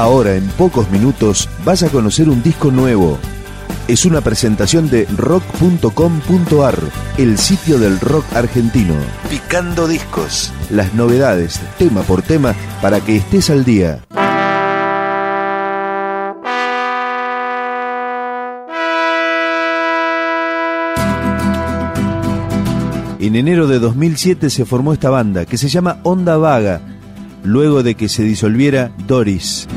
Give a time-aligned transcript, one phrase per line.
[0.00, 3.18] Ahora, en pocos minutos, vas a conocer un disco nuevo.
[3.86, 6.78] Es una presentación de rock.com.ar,
[7.18, 8.94] el sitio del rock argentino.
[9.28, 10.54] Picando discos.
[10.70, 14.00] Las novedades, tema por tema, para que estés al día.
[23.18, 26.80] En enero de 2007 se formó esta banda que se llama Onda Vaga,
[27.44, 29.68] luego de que se disolviera Doris.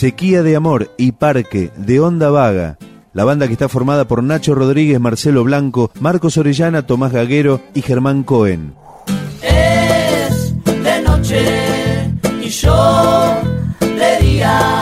[0.00, 2.78] Sequía de Amor y Parque de Onda Vaga.
[3.12, 7.82] La banda que está formada por Nacho Rodríguez, Marcelo Blanco, Marcos Orellana, Tomás Gaguero y
[7.82, 8.72] Germán Cohen.
[9.42, 11.44] Es de noche
[12.42, 13.42] y yo
[13.82, 14.79] de día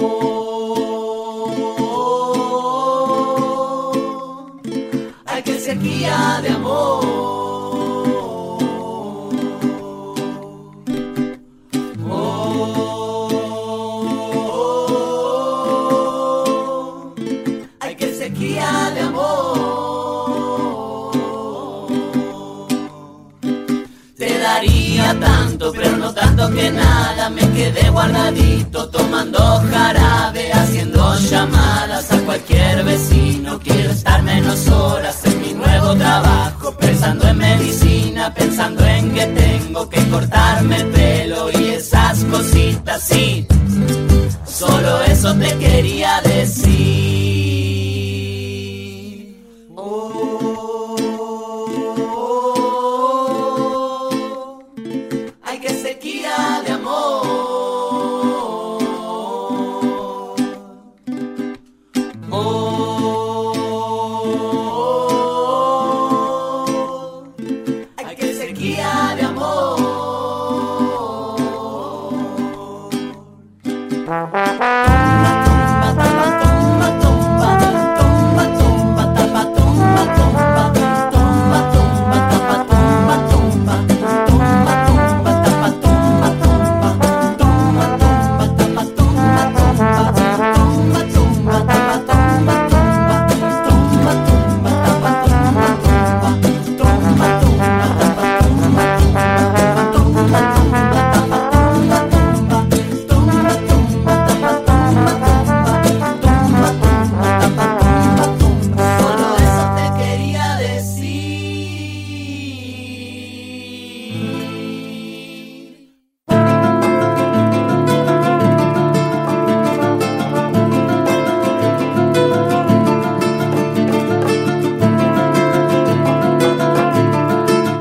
[0.00, 0.47] 哦。
[31.28, 31.67] chamar.
[62.30, 62.67] Oh.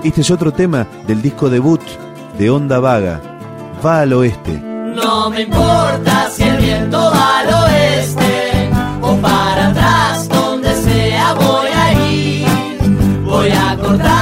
[0.07, 1.81] Este es otro tema del disco debut
[2.39, 3.19] de Onda Vaga,
[3.85, 4.53] Va al Oeste.
[4.53, 8.69] No me importa si el viento va al oeste
[9.01, 12.47] o para atrás, donde sea voy a ir.
[13.25, 14.16] Voy a cortar.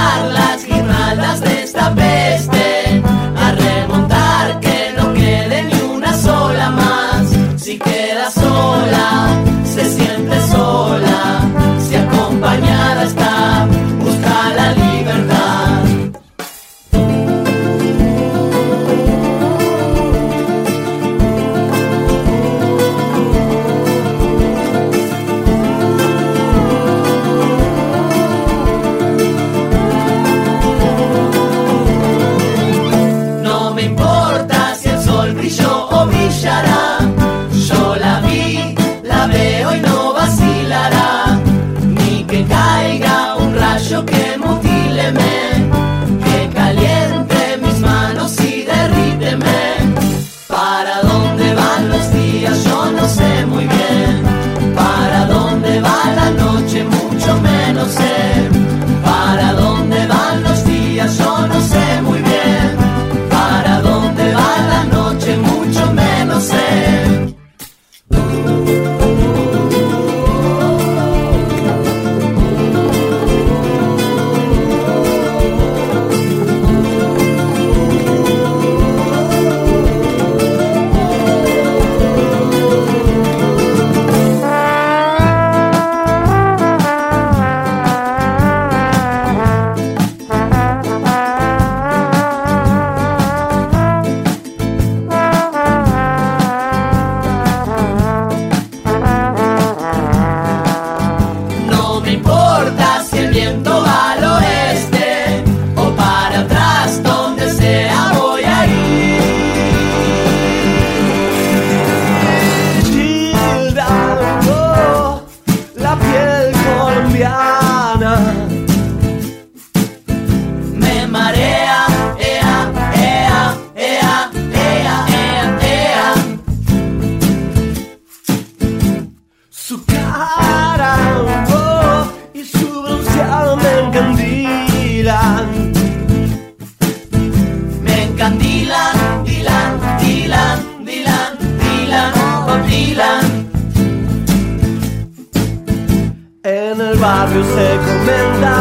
[147.26, 148.56] Barrio se comenta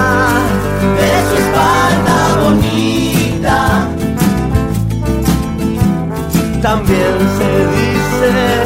[0.98, 3.58] de su espalda bonita.
[6.64, 8.65] También se dice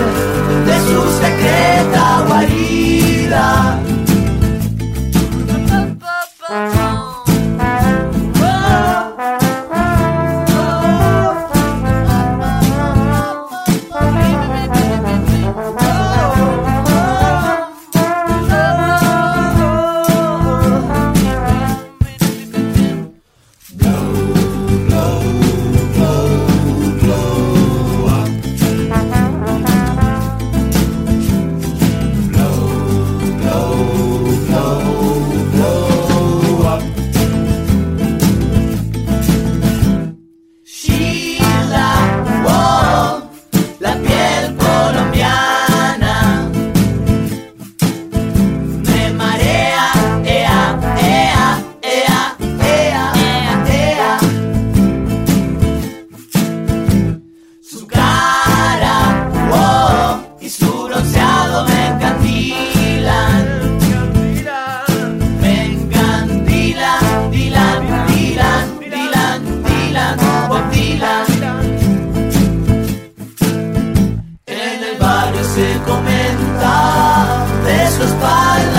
[75.90, 78.79] comenta de su espalda.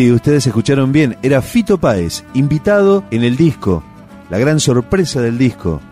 [0.00, 3.82] Si ustedes escucharon bien, era Fito Páez, invitado en el disco,
[4.30, 5.82] la gran sorpresa del disco,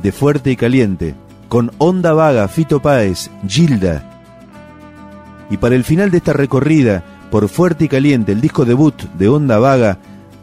[0.00, 1.16] de Fuerte y Caliente,
[1.48, 4.22] con Onda Vaga, Fito Páez, Gilda.
[5.50, 9.26] Y para el final de esta recorrida por Fuerte y Caliente, el disco debut de
[9.26, 9.98] Onda Vaga,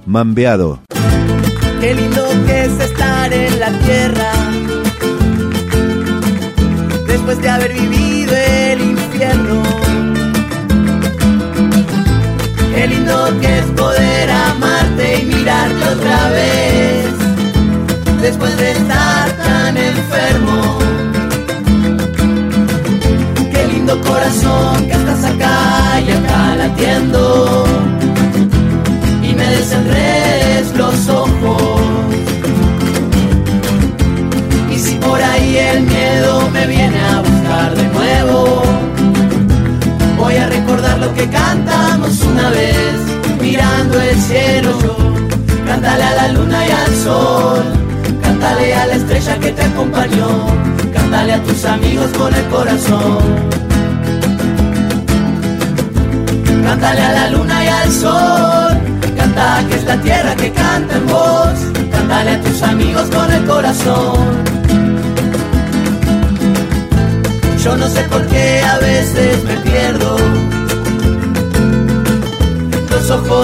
[0.05, 0.81] Mambeado.
[1.79, 4.31] Qué lindo que es estar en la tierra,
[7.07, 9.62] después de haber vivido el infierno
[12.83, 17.05] Qué lindo que es poder amarte y mirarte otra vez,
[18.21, 20.79] después de estar tan enfermo.
[23.53, 27.63] Qué lindo corazón que estás acá y acá latiendo,
[44.01, 44.71] el cielo.
[45.65, 47.63] Cántale a la luna y al sol,
[48.21, 50.47] cántale a la estrella que te acompañó,
[50.93, 53.17] cántale a tus amigos con el corazón.
[56.63, 58.77] Cántale a la luna y al sol,
[59.17, 61.57] canta que es la tierra que canta en voz,
[61.91, 64.43] cántale a tus amigos con el corazón.
[67.63, 69.52] Yo no sé por qué a veces me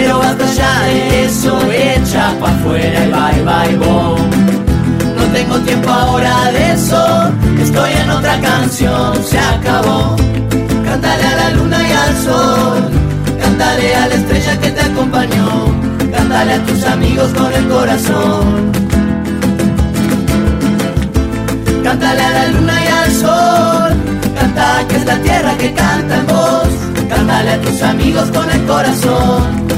[0.00, 4.30] Pero basta ya de eso, echa pa' afuera y bye bye boom.
[5.14, 7.30] No tengo tiempo ahora de eso,
[7.60, 10.16] estoy en otra canción, se acabó.
[10.86, 12.82] Cántale a la luna y al sol,
[13.42, 15.48] cántale a la estrella que te acompañó,
[16.16, 18.72] cántale a tus amigos con el corazón.
[21.84, 23.92] Cántale a la luna y al sol
[24.34, 26.72] Canta que es la tierra que canta en voz.
[27.08, 29.69] Cántale a tus amigos con el corazón.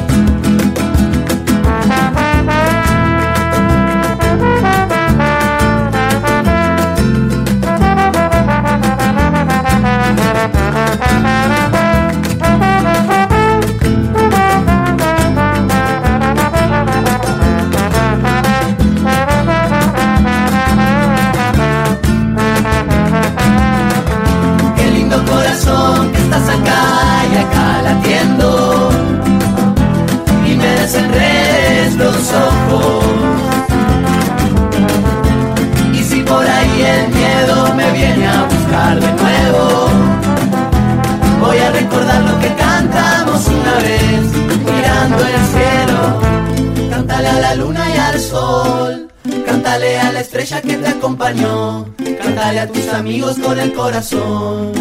[51.32, 51.86] Acompañó.
[52.22, 54.72] Cántale a tus amigos con el corazón.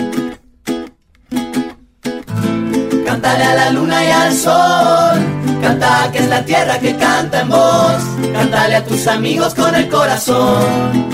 [3.05, 5.62] Cántale a la luna y al sol.
[5.62, 8.03] Canta que es la tierra que canta en voz.
[8.34, 11.10] Cántale a tus amigos con el corazón.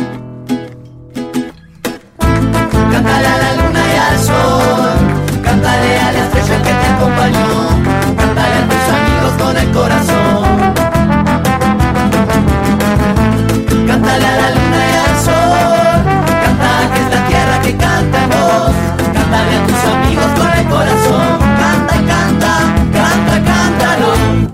[2.91, 4.66] Cántale a la luna y al sol.